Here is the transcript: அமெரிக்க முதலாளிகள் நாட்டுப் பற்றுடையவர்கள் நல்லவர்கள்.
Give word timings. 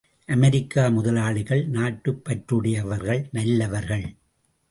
அமெரிக்க 0.25 0.89
முதலாளிகள் 0.89 1.67
நாட்டுப் 1.67 2.21
பற்றுடையவர்கள் 2.29 3.27
நல்லவர்கள். 3.31 4.15